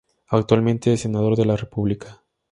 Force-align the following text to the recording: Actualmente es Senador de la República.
Actualmente 0.29 0.91
es 0.93 1.01
Senador 1.01 1.37
de 1.37 1.45
la 1.45 1.55
República. 1.55 2.23